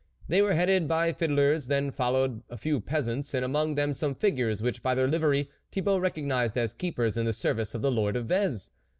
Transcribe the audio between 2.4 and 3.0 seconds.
a few